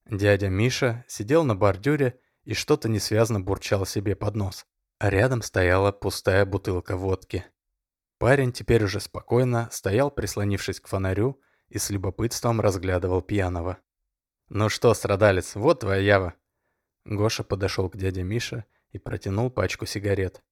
Дядя 0.05 0.47
Миша 0.47 1.03
сидел 1.07 1.43
на 1.43 1.55
бордюре 1.55 2.19
и 2.43 2.53
что-то 2.53 2.87
несвязно 2.87 3.39
бурчал 3.39 3.85
себе 3.87 4.15
под 4.15 4.35
нос, 4.35 4.67
а 4.99 5.09
рядом 5.09 5.41
стояла 5.41 5.91
пустая 5.91 6.45
бутылка 6.45 6.95
водки. 6.95 7.43
Парень 8.19 8.51
теперь 8.51 8.83
уже 8.83 8.99
спокойно 8.99 9.67
стоял, 9.71 10.11
прислонившись 10.11 10.79
к 10.79 10.87
фонарю, 10.87 11.41
и 11.69 11.79
с 11.79 11.89
любопытством 11.89 12.61
разглядывал 12.61 13.23
пьяного. 13.23 13.79
«Ну 14.49 14.69
что, 14.69 14.93
страдалец, 14.93 15.55
вот 15.55 15.79
твоя 15.79 16.01
ява». 16.01 16.35
Гоша 17.05 17.43
подошел 17.43 17.89
к 17.89 17.97
дяде 17.97 18.21
Мише 18.21 18.65
и 18.91 18.99
протянул 18.99 19.49
пачку 19.49 19.87
сигарет. 19.87 20.43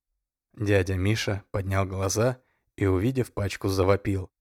Дядя 0.54 0.96
Миша 0.96 1.44
поднял 1.52 1.86
глаза 1.86 2.42
и, 2.76 2.88
увидев 2.88 3.32
пачку, 3.34 3.68
завопил. 3.68 4.33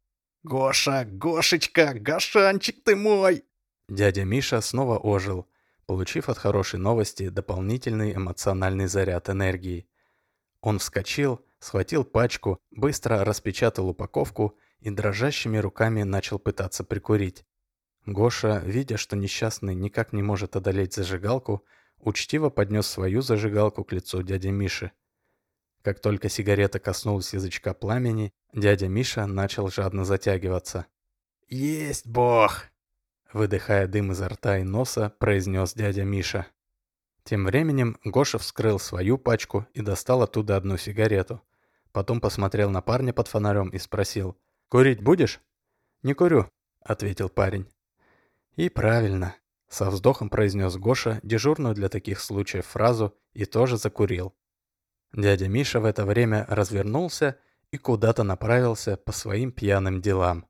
«Гоша, 0.42 1.04
Гошечка, 1.04 1.94
Гошанчик 1.94 2.82
ты 2.84 2.96
мой!» 2.96 3.44
Дядя 3.88 4.24
Миша 4.24 4.60
снова 4.60 4.98
ожил, 4.98 5.46
получив 5.86 6.28
от 6.28 6.38
хорошей 6.38 6.80
новости 6.80 7.28
дополнительный 7.28 8.12
эмоциональный 8.14 8.86
заряд 8.86 9.30
энергии. 9.30 9.86
Он 10.60 10.78
вскочил, 10.78 11.44
схватил 11.60 12.04
пачку, 12.04 12.58
быстро 12.72 13.24
распечатал 13.24 13.88
упаковку 13.88 14.58
и 14.80 14.90
дрожащими 14.90 15.58
руками 15.58 16.02
начал 16.02 16.40
пытаться 16.40 16.82
прикурить. 16.82 17.44
Гоша, 18.04 18.62
видя, 18.64 18.96
что 18.96 19.16
несчастный 19.16 19.76
никак 19.76 20.12
не 20.12 20.22
может 20.22 20.56
одолеть 20.56 20.94
зажигалку, 20.94 21.64
учтиво 21.98 22.50
поднес 22.50 22.88
свою 22.88 23.22
зажигалку 23.22 23.84
к 23.84 23.92
лицу 23.92 24.22
дяди 24.22 24.48
Миши. 24.48 24.90
Как 25.82 26.00
только 26.00 26.28
сигарета 26.28 26.78
коснулась 26.78 27.34
язычка 27.34 27.74
пламени, 27.74 28.32
дядя 28.52 28.86
Миша 28.88 29.26
начал 29.26 29.68
жадно 29.68 30.04
затягиваться. 30.04 30.86
«Есть 31.48 32.06
бог!» 32.06 32.66
Выдыхая 33.32 33.88
дым 33.88 34.12
изо 34.12 34.28
рта 34.28 34.58
и 34.58 34.62
носа, 34.62 35.14
произнес 35.18 35.74
дядя 35.74 36.04
Миша. 36.04 36.46
Тем 37.24 37.46
временем 37.46 37.98
Гоша 38.04 38.38
вскрыл 38.38 38.78
свою 38.78 39.18
пачку 39.18 39.66
и 39.74 39.80
достал 39.80 40.22
оттуда 40.22 40.56
одну 40.56 40.76
сигарету. 40.76 41.42
Потом 41.92 42.20
посмотрел 42.20 42.70
на 42.70 42.80
парня 42.80 43.12
под 43.12 43.28
фонарем 43.28 43.68
и 43.70 43.78
спросил. 43.78 44.36
«Курить 44.68 45.02
будешь?» 45.02 45.40
«Не 46.02 46.14
курю»,— 46.14 46.48
ответил 46.80 47.28
парень. 47.28 47.68
«И 48.56 48.68
правильно»,— 48.68 49.34
со 49.68 49.90
вздохом 49.90 50.30
произнес 50.30 50.76
Гоша 50.76 51.20
дежурную 51.22 51.74
для 51.74 51.88
таких 51.88 52.20
случаев 52.20 52.66
фразу 52.66 53.16
и 53.32 53.44
тоже 53.44 53.76
закурил. 53.76 54.34
Дядя 55.12 55.48
Миша 55.48 55.80
в 55.80 55.84
это 55.84 56.06
время 56.06 56.46
развернулся 56.48 57.38
и 57.70 57.76
куда-то 57.76 58.22
направился 58.22 58.96
по 58.96 59.12
своим 59.12 59.52
пьяным 59.52 60.00
делам. 60.00 60.46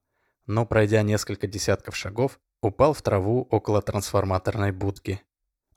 Но, 0.47 0.66
пройдя 0.66 1.02
несколько 1.02 1.47
десятков 1.47 1.97
шагов, 1.97 2.40
упал 2.61 2.95
в 2.95 3.02
траву 3.02 3.47
около 3.50 3.83
трансформаторной 3.83 4.73
будки. 4.73 5.21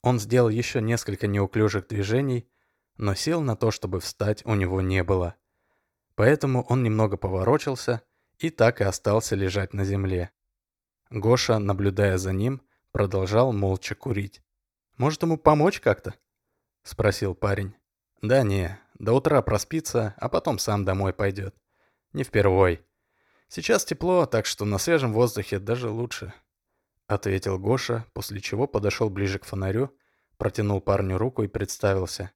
Он 0.01 0.19
сделал 0.19 0.49
еще 0.49 0.81
несколько 0.81 1.25
неуклюжих 1.25 1.87
движений, 1.87 2.47
но 2.97 3.15
сил 3.15 3.41
на 3.41 3.55
то, 3.55 3.71
чтобы 3.71 3.99
встать, 3.99 4.45
у 4.45 4.53
него 4.53 4.81
не 4.81 5.03
было. 5.03 5.35
Поэтому 6.13 6.63
он 6.63 6.83
немного 6.83 7.17
поворочился 7.17 8.01
и 8.37 8.49
так 8.49 8.81
и 8.81 8.83
остался 8.83 9.35
лежать 9.35 9.73
на 9.73 9.83
земле. 9.83 10.31
Гоша, 11.09 11.59
наблюдая 11.59 12.17
за 12.17 12.33
ним, 12.33 12.61
продолжал 12.91 13.51
молча 13.51 13.95
курить. 13.95 14.41
«Может, 14.97 15.23
ему 15.23 15.37
помочь 15.37 15.79
как-то?»— 15.79 16.13
спросил 16.83 17.35
парень. 17.35 17.75
«Да 18.27 18.43
не, 18.43 18.79
до 18.99 19.13
утра 19.13 19.41
проспится, 19.41 20.15
а 20.17 20.29
потом 20.29 20.57
сам 20.59 20.85
домой 20.85 21.13
пойдет. 21.13 21.55
Не 22.13 22.23
впервой. 22.23 22.81
Сейчас 23.47 23.85
тепло, 23.85 24.25
так 24.25 24.45
что 24.45 24.65
на 24.65 24.77
свежем 24.77 25.13
воздухе 25.13 25.59
даже 25.59 25.89
лучше».— 25.89 26.33
ответил 27.07 27.59
Гоша, 27.59 28.05
после 28.13 28.41
чего 28.41 28.65
подошел 28.65 29.11
ближе 29.11 29.37
к 29.37 29.45
фонарю, 29.45 29.95
протянул 30.37 30.81
парню 30.81 31.19
руку 31.19 31.43
и 31.43 31.47
представился. 31.47 32.31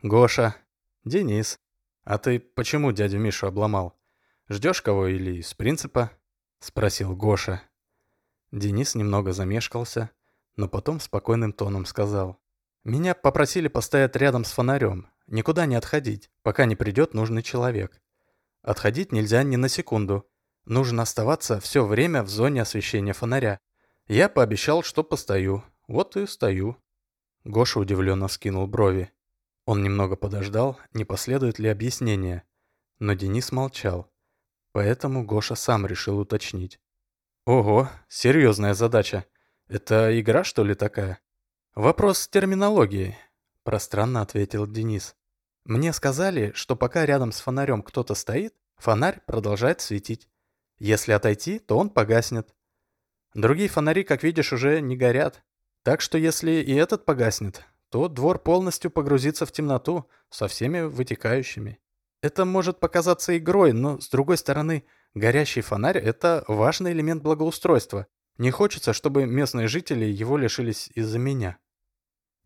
«Гоша, 0.00 0.54
Денис, 1.04 1.58
а 2.04 2.18
ты 2.18 2.38
почему 2.38 2.92
дядю 2.92 3.18
Мишу 3.18 3.48
обломал? 3.48 3.98
Ждешь 4.48 4.80
кого 4.80 5.08
или 5.08 5.38
из 5.38 5.54
принципа?»— 5.54 6.12
спросил 6.60 7.16
Гоша. 7.16 7.62
Денис 8.52 8.94
немного 8.94 9.32
замешкался, 9.32 10.10
но 10.54 10.68
потом 10.68 11.00
спокойным 11.00 11.52
тоном 11.52 11.84
сказал. 11.84 12.40
«Меня 12.84 13.16
попросили 13.16 13.66
постоять 13.66 14.14
рядом 14.14 14.44
с 14.44 14.52
фонарем, 14.52 15.08
никуда 15.26 15.66
не 15.66 15.74
отходить, 15.74 16.30
пока 16.42 16.64
не 16.64 16.76
придет 16.76 17.14
нужный 17.14 17.42
человек. 17.42 18.00
Отходить 18.62 19.12
нельзя 19.12 19.42
ни 19.42 19.56
на 19.56 19.68
секунду. 19.68 20.28
Нужно 20.64 21.02
оставаться 21.02 21.58
все 21.60 21.84
время 21.84 22.22
в 22.22 22.28
зоне 22.28 22.62
освещения 22.62 23.12
фонаря. 23.12 23.58
Я 24.06 24.28
пообещал, 24.28 24.82
что 24.82 25.02
постою. 25.02 25.64
Вот 25.88 26.16
и 26.16 26.26
стою. 26.26 26.76
Гоша 27.44 27.80
удивленно 27.80 28.28
вскинул 28.28 28.66
брови. 28.66 29.12
Он 29.64 29.82
немного 29.82 30.16
подождал, 30.16 30.78
не 30.92 31.04
последует 31.04 31.58
ли 31.58 31.68
объяснение. 31.68 32.44
Но 32.98 33.14
Денис 33.14 33.50
молчал. 33.50 34.12
Поэтому 34.72 35.24
Гоша 35.24 35.54
сам 35.54 35.86
решил 35.86 36.18
уточнить. 36.18 36.80
«Ого, 37.44 37.90
серьезная 38.08 38.74
задача. 38.74 39.26
Это 39.68 40.18
игра, 40.20 40.44
что 40.44 40.62
ли, 40.62 40.74
такая?» 40.74 41.20
«Вопрос 41.74 42.18
с 42.18 42.28
терминологией»,– 42.28 43.16
пространно 43.64 44.20
ответил 44.22 44.66
Денис. 44.66 45.14
«Мне 45.64 45.92
сказали, 45.92 46.52
что 46.54 46.76
пока 46.76 47.06
рядом 47.06 47.32
с 47.32 47.40
фонарем 47.40 47.82
кто-то 47.82 48.14
стоит, 48.14 48.54
фонарь 48.76 49.20
продолжает 49.26 49.80
светить. 49.80 50.28
Если 50.78 51.12
отойти, 51.12 51.58
то 51.58 51.78
он 51.78 51.90
погаснет. 51.90 52.54
Другие 53.34 53.68
фонари, 53.68 54.02
как 54.02 54.22
видишь, 54.22 54.52
уже 54.52 54.80
не 54.80 54.96
горят. 54.96 55.42
Так 55.84 56.00
что 56.00 56.18
если 56.18 56.50
и 56.50 56.74
этот 56.74 57.04
погаснет, 57.04 57.64
то 57.90 58.08
двор 58.08 58.38
полностью 58.38 58.90
погрузится 58.90 59.46
в 59.46 59.52
темноту 59.52 60.08
со 60.30 60.48
всеми 60.48 60.80
вытекающими. 60.80 61.78
Это 62.22 62.44
может 62.44 62.78
показаться 62.78 63.36
игрой, 63.36 63.72
но, 63.72 64.00
с 64.00 64.08
другой 64.08 64.38
стороны, 64.38 64.84
горящий 65.14 65.60
фонарь– 65.60 65.98
это 65.98 66.44
важный 66.46 66.92
элемент 66.92 67.22
благоустройства. 67.22 68.06
Не 68.38 68.50
хочется, 68.50 68.92
чтобы 68.92 69.26
местные 69.26 69.68
жители 69.68 70.04
его 70.04 70.36
лишились 70.36 70.90
из-за 70.94 71.18
меня. 71.18 71.58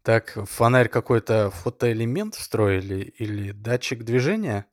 Так, 0.07 0.38
фонарь 0.45 0.88
какой-то 0.88 1.51
фотоэлемент 1.51 2.37
встроили 2.37 3.01
или 3.19 3.51
датчик 3.51 4.05
движения? 4.05 4.66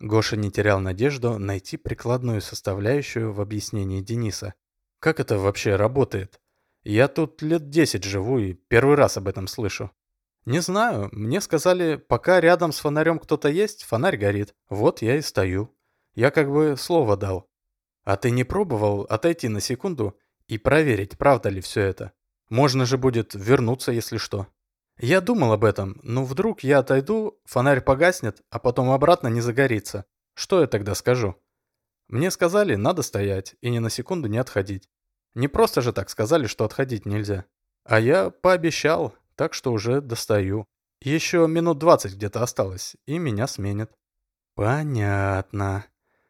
Гоша 0.00 0.36
не 0.36 0.50
терял 0.50 0.80
надежду 0.80 1.38
найти 1.38 1.76
прикладную 1.76 2.40
составляющую 2.40 3.32
в 3.32 3.40
объяснении 3.40 4.00
Дениса. 4.00 4.54
Как 4.98 5.20
это 5.20 5.38
вообще 5.38 5.76
работает? 5.76 6.40
Я 6.82 7.06
тут 7.06 7.40
лет 7.40 7.70
десять 7.70 8.02
живу 8.02 8.40
и 8.40 8.54
первый 8.54 8.96
раз 8.96 9.16
об 9.16 9.28
этом 9.28 9.46
слышу. 9.46 9.92
Не 10.44 10.58
знаю, 10.58 11.08
мне 11.12 11.40
сказали, 11.40 11.94
пока 11.94 12.40
рядом 12.40 12.72
с 12.72 12.80
фонарем 12.80 13.20
кто-то 13.20 13.48
есть, 13.48 13.84
фонарь 13.84 14.16
горит. 14.16 14.56
Вот 14.68 15.02
я 15.02 15.18
и 15.18 15.22
стою. 15.22 15.72
Я 16.16 16.32
как 16.32 16.50
бы 16.50 16.74
слово 16.76 17.16
дал. 17.16 17.48
А 18.02 18.16
ты 18.16 18.32
не 18.32 18.42
пробовал 18.42 19.02
отойти 19.02 19.46
на 19.46 19.60
секунду 19.60 20.18
и 20.48 20.58
проверить, 20.58 21.16
правда 21.16 21.48
ли 21.48 21.60
все 21.60 21.82
это? 21.82 22.12
Можно 22.48 22.86
же 22.86 22.98
будет 22.98 23.34
вернуться, 23.34 23.92
если 23.92 24.16
что. 24.16 24.46
Я 24.98 25.20
думал 25.20 25.52
об 25.52 25.64
этом, 25.64 26.00
но 26.02 26.24
вдруг 26.24 26.64
я 26.64 26.78
отойду, 26.78 27.38
фонарь 27.44 27.80
погаснет, 27.80 28.42
а 28.50 28.58
потом 28.58 28.90
обратно 28.90 29.28
не 29.28 29.40
загорится. 29.40 30.06
Что 30.34 30.60
я 30.60 30.66
тогда 30.66 30.94
скажу? 30.94 31.36
Мне 32.08 32.30
сказали, 32.30 32.74
надо 32.74 33.02
стоять 33.02 33.54
и 33.60 33.70
ни 33.70 33.78
на 33.78 33.90
секунду 33.90 34.28
не 34.28 34.38
отходить. 34.38 34.88
Не 35.34 35.46
просто 35.46 35.82
же 35.82 35.92
так 35.92 36.10
сказали, 36.10 36.46
что 36.46 36.64
отходить 36.64 37.06
нельзя. 37.06 37.44
А 37.84 38.00
я 38.00 38.30
пообещал, 38.30 39.14
так 39.36 39.54
что 39.54 39.72
уже 39.72 40.00
достаю. 40.00 40.66
Еще 41.00 41.46
минут 41.46 41.78
двадцать 41.78 42.14
где-то 42.14 42.42
осталось, 42.42 42.96
и 43.06 43.18
меня 43.18 43.46
сменят. 43.46 43.92
Понятно. 44.54 45.84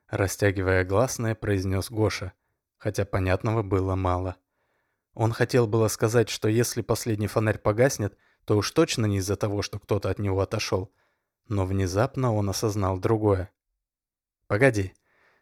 Растягивая 0.09 0.85
гласное, 0.85 1.35
произнес 1.35 1.91
Гоша, 1.91 2.33
хотя 2.77 3.07
понятного 3.07 3.63
было 3.63 3.95
мало. 3.95 4.37
Он 5.19 5.33
хотел 5.33 5.67
было 5.67 5.89
сказать, 5.89 6.29
что 6.29 6.49
если 6.49 6.81
последний 6.81 7.27
фонарь 7.27 7.59
погаснет, 7.59 8.17
то 8.45 8.57
уж 8.57 8.71
точно 8.71 9.07
не 9.07 9.17
из-за 9.17 9.35
того, 9.35 9.63
что 9.63 9.81
кто-то 9.81 10.11
от 10.11 10.21
него 10.21 10.41
отошел. 10.41 10.93
Но 11.49 11.67
внезапно 11.67 12.33
он 12.33 12.49
осознал 12.49 13.01
другое. 13.01 13.51
«Погоди, 14.47 14.95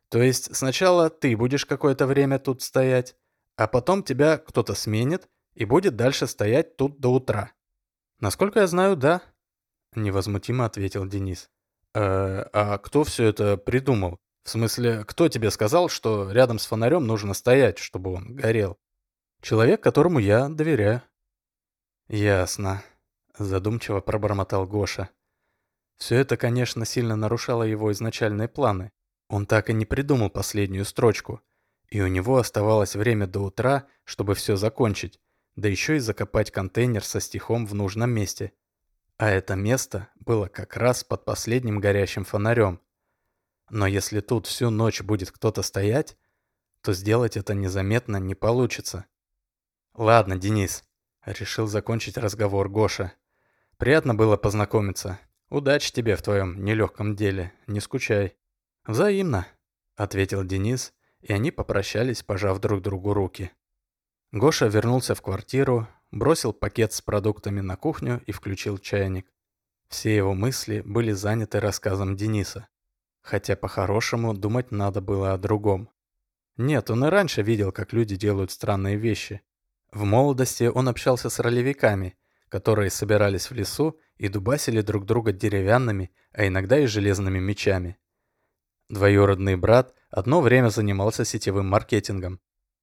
то 0.08 0.22
есть 0.22 0.56
сначала 0.56 1.10
ты 1.10 1.36
будешь 1.36 1.66
какое-то 1.66 2.06
время 2.06 2.38
тут 2.38 2.62
стоять, 2.62 3.16
а 3.56 3.66
потом 3.66 4.02
тебя 4.02 4.38
кто-то 4.38 4.74
сменит 4.74 5.28
и 5.54 5.66
будет 5.66 5.94
дальше 5.94 6.26
стоять 6.26 6.78
тут 6.78 6.98
до 6.98 7.12
утра. 7.12 7.52
Насколько 8.18 8.60
я 8.60 8.66
знаю, 8.68 8.96
да, 8.96 9.20
невозмутимо 9.94 10.64
ответил 10.64 11.04
Денис. 11.04 11.50
Э, 11.92 12.46
а 12.54 12.78
кто 12.78 13.04
все 13.04 13.24
это 13.24 13.58
придумал? 13.58 14.16
В 14.42 14.48
смысле, 14.48 15.04
кто 15.04 15.28
тебе 15.28 15.50
сказал, 15.50 15.90
что 15.90 16.30
рядом 16.30 16.58
с 16.58 16.64
фонарем 16.64 17.06
нужно 17.06 17.34
стоять, 17.34 17.76
чтобы 17.76 18.14
он 18.14 18.34
горел? 18.34 18.78
Человек, 19.46 19.80
которому 19.80 20.18
я 20.18 20.48
доверяю. 20.48 21.02
Ясно, 22.08 22.82
задумчиво 23.38 24.00
пробормотал 24.00 24.66
Гоша. 24.66 25.10
Все 25.98 26.16
это, 26.16 26.36
конечно, 26.36 26.84
сильно 26.84 27.14
нарушало 27.14 27.62
его 27.62 27.92
изначальные 27.92 28.48
планы. 28.48 28.90
Он 29.28 29.46
так 29.46 29.70
и 29.70 29.72
не 29.72 29.86
придумал 29.86 30.30
последнюю 30.30 30.84
строчку, 30.84 31.42
и 31.90 32.00
у 32.00 32.08
него 32.08 32.38
оставалось 32.38 32.96
время 32.96 33.28
до 33.28 33.38
утра, 33.38 33.86
чтобы 34.02 34.34
все 34.34 34.56
закончить, 34.56 35.20
да 35.54 35.68
еще 35.68 35.94
и 35.94 36.00
закопать 36.00 36.50
контейнер 36.50 37.04
со 37.04 37.20
стихом 37.20 37.66
в 37.66 37.74
нужном 37.74 38.10
месте. 38.10 38.52
А 39.16 39.30
это 39.30 39.54
место 39.54 40.08
было 40.16 40.48
как 40.48 40.76
раз 40.76 41.04
под 41.04 41.24
последним 41.24 41.78
горящим 41.78 42.24
фонарем. 42.24 42.80
Но 43.70 43.86
если 43.86 44.18
тут 44.18 44.48
всю 44.48 44.70
ночь 44.70 45.02
будет 45.02 45.30
кто-то 45.30 45.62
стоять, 45.62 46.16
то 46.80 46.92
сделать 46.92 47.36
это 47.36 47.54
незаметно 47.54 48.16
не 48.16 48.34
получится. 48.34 49.06
«Ладно, 49.96 50.36
Денис»,— 50.36 50.84
решил 51.24 51.66
закончить 51.66 52.18
разговор 52.18 52.68
Гоша. 52.68 53.14
«Приятно 53.78 54.14
было 54.14 54.36
познакомиться. 54.36 55.18
Удачи 55.48 55.90
тебе 55.90 56.16
в 56.16 56.22
твоем 56.22 56.62
нелегком 56.62 57.16
деле, 57.16 57.54
не 57.66 57.80
скучай». 57.80 58.36
«Взаимно»,— 58.84 59.46
ответил 59.96 60.44
Денис, 60.44 60.92
и 61.20 61.32
они 61.32 61.50
попрощались, 61.50 62.22
пожав 62.22 62.58
друг 62.60 62.82
другу 62.82 63.14
руки. 63.14 63.50
Гоша 64.32 64.66
вернулся 64.66 65.14
в 65.14 65.22
квартиру, 65.22 65.88
бросил 66.10 66.52
пакет 66.52 66.92
с 66.92 67.00
продуктами 67.00 67.60
на 67.60 67.76
кухню 67.76 68.22
и 68.26 68.32
включил 68.32 68.76
чайник. 68.76 69.32
Все 69.88 70.14
его 70.14 70.34
мысли 70.34 70.82
были 70.82 71.12
заняты 71.12 71.58
рассказом 71.58 72.16
Дениса. 72.16 72.68
Хотя 73.22 73.56
по-хорошему 73.56 74.34
думать 74.34 74.72
надо 74.72 75.00
было 75.00 75.32
о 75.32 75.38
другом. 75.38 75.88
Нет, 76.58 76.90
он 76.90 77.04
и 77.06 77.08
раньше 77.08 77.40
видел, 77.40 77.72
как 77.72 77.94
люди 77.94 78.16
делают 78.16 78.50
странные 78.50 78.96
вещи. 78.96 79.42
В 79.92 80.04
молодости 80.04 80.64
он 80.64 80.88
общался 80.88 81.30
с 81.30 81.38
ролевиками, 81.38 82.16
которые 82.48 82.90
собирались 82.90 83.50
в 83.50 83.54
лесу 83.54 83.98
и 84.16 84.28
дубасили 84.28 84.80
друг 84.80 85.04
друга 85.04 85.32
деревянными, 85.32 86.10
а 86.32 86.46
иногда 86.46 86.78
и 86.78 86.86
железными 86.86 87.38
мечами. 87.38 87.98
Двоюродный 88.88 89.56
брат 89.56 89.94
одно 90.10 90.40
время 90.40 90.68
занимался 90.68 91.24
сетевым 91.24 91.68
маркетингом. 91.68 92.40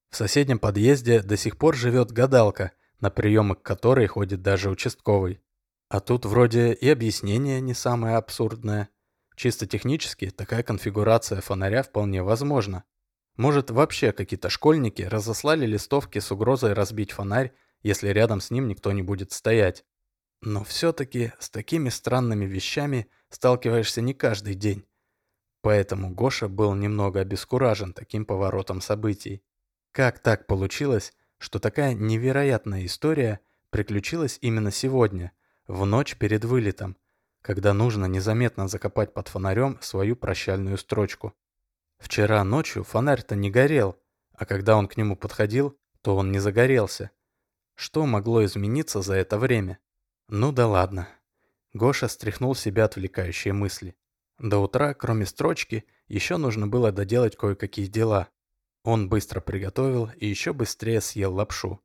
В 0.10 0.18
соседнем 0.18 0.60
подъезде 0.60 1.22
до 1.22 1.38
сих 1.38 1.58
пор 1.58 1.76
живет 1.76 2.12
гадалка, 2.12 2.72
на 3.00 3.10
приемы 3.10 3.56
к 3.56 3.62
которой 3.62 4.08
ходит 4.08 4.42
даже 4.42 4.70
участковый. 4.70 5.42
А 5.89 6.00
тут 6.00 6.26
вроде 6.26 6.74
и 6.74 6.89
объяснение 6.89 7.62
не 7.62 7.74
самое 7.74 8.16
абсурдное. 8.16 8.89
Чисто 9.36 9.66
технически 9.66 10.30
такая 10.30 10.63
конфигурация 10.63 11.42
фонаря 11.42 11.84
вполне 11.84 12.22
возможна. 12.22 12.84
Может, 13.36 13.72
вообще 13.72 14.12
какие-то 14.12 14.50
школьники 14.50 15.02
разослали 15.02 15.65
листовки 15.65 16.19
с 16.19 16.32
угрозой 16.32 16.74
разбить 16.74 17.12
фонарь, 17.12 17.54
если 17.82 18.10
рядом 18.10 18.41
с 18.41 18.52
ним 18.52 18.67
никто 18.67 18.91
не 18.91 19.02
будет 19.02 19.32
стоять. 19.32 19.84
Но 20.41 20.63
все-таки 20.63 21.34
с 21.39 21.50
такими 21.50 21.89
странными 21.89 22.46
вещами 22.46 23.08
сталкиваешься 23.30 24.02
не 24.02 24.13
каждый 24.13 24.56
день. 24.56 24.86
Поэтому 25.62 26.13
Гоша 26.13 26.48
был 26.48 26.76
немного 26.76 27.22
обескуражен 27.22 27.93
таким 27.93 28.26
поворотом 28.26 28.82
событий. 28.82 29.41
Как 29.93 30.19
так 30.19 30.46
получилось, 30.46 31.13
что 31.38 31.60
такая 31.60 31.93
невероятная 31.93 32.86
история 32.86 33.39
приключилась 33.69 34.38
именно 34.41 34.72
сегодня, 34.72 35.32
в 35.67 35.86
ночь 35.86 36.17
перед 36.17 36.43
вылетом, 36.43 36.98
когда 37.41 37.74
нужно 37.74 38.06
незаметно 38.06 38.67
закопать 38.67 39.13
под 39.13 39.30
фонарем 39.30 39.80
свою 39.82 40.15
прощальную 40.15 40.78
строчку? 40.78 41.34
Вчера 42.04 42.44
ночью 42.44 42.84
фонарь-то 42.84 43.34
не 43.34 43.50
горел, 43.50 43.98
а 44.34 44.46
когда 44.46 44.76
он 44.76 44.89
к 44.89 44.98
нему 44.98 45.16
подходил, 45.16 45.80
то 46.02 46.18
он 46.18 46.34
не 46.34 46.39
загорелся. 46.39 47.12
Что 47.76 48.06
могло 48.06 48.44
измениться 48.44 49.02
за 49.02 49.16
это 49.16 49.38
время? 49.38 49.80
Ну 50.28 50.52
да 50.52 50.68
ладно. 50.68 51.08
Гоша 51.72 52.10
стряхнул 52.10 52.56
себя 52.56 52.86
отвлекающие 52.86 53.54
мысли. 53.54 53.96
До 54.38 54.60
утра, 54.60 54.94
кроме 54.94 55.26
строчки, 55.26 55.86
еще 56.10 56.36
нужно 56.36 56.68
было 56.68 56.92
доделать 56.92 57.38
кое-какие 57.38 57.86
дела. 57.86 58.28
Он 58.84 59.08
быстро 59.08 59.39
приготовил 59.39 60.12
и 60.18 60.28
еще 60.28 60.52
быстрее 60.52 61.00
съел 61.00 61.34
лапшу. 61.34 61.80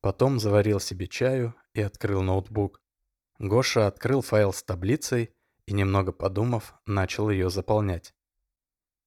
Потом 0.00 0.40
заварил 0.40 0.80
себе 0.80 1.06
чаю 1.08 1.54
и 1.74 1.82
открыл 1.82 2.22
ноутбук. 2.22 2.80
Гоша 3.38 3.86
открыл 3.86 4.22
файл 4.22 4.54
с 4.54 4.62
таблицей 4.62 5.34
и, 5.66 5.74
немного 5.74 6.10
подумав, 6.10 6.74
начал 6.86 7.28
ее 7.28 7.50
заполнять. 7.50 8.14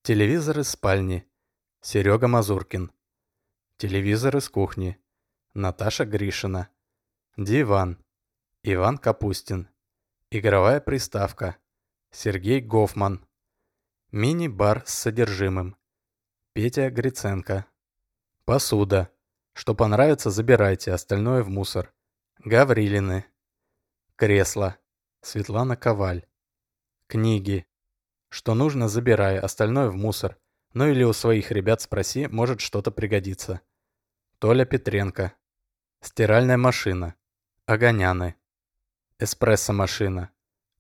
Телевизор 0.06 0.60
из 0.60 0.70
спальни. 0.70 1.28
Серега 1.82 2.28
Мазуркин. 2.28 2.92
Телевизор 3.78 4.38
из 4.38 4.48
кухни. 4.50 5.00
Наташа 5.56 6.06
Гришина. 6.06 6.70
Диван. 7.38 7.98
Иван 8.62 9.00
Капустин. 9.00 9.68
Игровая 10.30 10.80
приставка. 10.80 11.58
Сергей 12.12 12.62
Гофман. 12.62 13.26
Мини-бар 14.12 14.84
с 14.86 14.94
содержимым. 14.94 15.76
Петя 16.54 16.92
Гриценко. 16.92 17.66
Посуда. 18.44 19.12
Что 19.54 19.74
понравится, 19.74 20.30
забирайте, 20.30 20.92
остальное 20.92 21.42
в 21.42 21.50
мусор. 21.50 21.92
Гаврилины. 22.44 23.26
Кресло. 24.18 24.78
Светлана 25.24 25.76
Коваль. 25.76 26.28
Книги. 27.08 27.66
Что 28.36 28.54
нужно, 28.54 28.90
забирай, 28.90 29.40
остальное 29.40 29.88
в 29.88 29.96
мусор. 29.96 30.38
Ну 30.74 30.90
или 30.90 31.06
у 31.06 31.14
своих 31.14 31.52
ребят 31.52 31.80
спроси, 31.80 32.28
может 32.28 32.60
что-то 32.60 32.92
пригодится. 32.92 33.62
Толя 34.40 34.66
Петренко. 34.66 35.32
Стиральная 36.02 36.58
машина. 36.58 37.16
Огоняны. 37.66 38.36
Эспрессо-машина. 39.20 40.32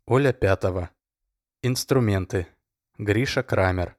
Оля 0.05 0.33
Пятова. 0.33 0.89
Инструменты. 1.61 2.47
Гриша 2.97 3.41
Крамер. 3.41 3.95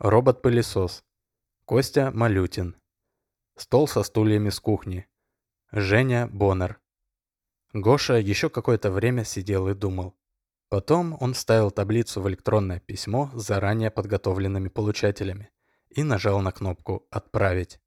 Робот-пылесос. 0.00 1.04
Костя 1.66 2.10
Малютин. 2.10 2.74
Стол 3.56 3.86
со 3.86 4.02
стульями 4.02 4.48
с 4.48 4.58
кухни. 4.58 5.06
Женя 5.70 6.26
Боннер. 6.26 6.80
Гоша 7.72 8.14
еще 8.14 8.50
какое-то 8.50 8.90
время 8.90 9.22
сидел 9.22 9.68
и 9.68 9.74
думал. 9.74 10.16
Потом 10.70 11.16
он 11.18 11.34
вставил 11.34 11.72
таблицу 11.72 12.22
в 12.22 12.28
электронное 12.28 12.78
письмо 12.78 13.28
с 13.34 13.44
заранее 13.44 13.90
подготовленными 13.90 14.68
получателями 14.68 15.50
и 15.90 16.04
нажал 16.04 16.40
на 16.40 16.52
кнопку 16.52 17.08
«Отправить». 17.10 17.80